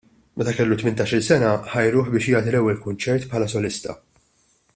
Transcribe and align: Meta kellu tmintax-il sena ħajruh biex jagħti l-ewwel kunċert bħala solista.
Meta 0.41 0.53
kellu 0.59 0.77
tmintax-il 0.83 1.21
sena 1.27 1.51
ħajruh 1.75 2.09
biex 2.15 2.33
jagħti 2.37 2.53
l-ewwel 2.55 2.83
kunċert 2.87 3.31
bħala 3.35 3.53
solista. 3.55 3.97